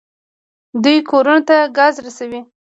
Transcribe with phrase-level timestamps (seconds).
[0.83, 2.39] دوی کورونو ته ګاز رسوي.